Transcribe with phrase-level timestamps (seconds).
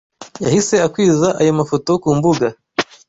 [0.43, 2.47] yahise akwiza ayo mafoto ku mbuga